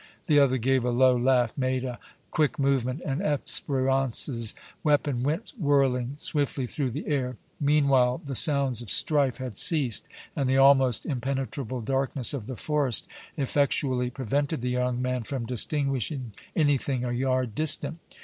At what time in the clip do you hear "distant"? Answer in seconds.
17.53-17.99